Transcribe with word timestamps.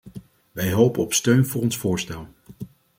Wij 0.51 0.71
hopen 0.71 1.01
op 1.03 1.13
steun 1.13 1.45
voor 1.45 1.61
ons 1.61 1.77
voorstel. 1.77 2.27